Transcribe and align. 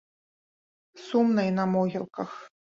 Сумна 1.09 1.41
і 1.53 1.53
на 1.61 1.65
могілках. 1.77 2.31